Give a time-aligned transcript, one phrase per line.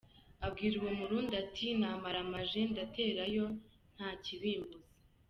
[0.45, 3.45] Abwira uwo murundi, ati “Namaramaje ndaterayo
[3.95, 4.79] ntakibimbuza”.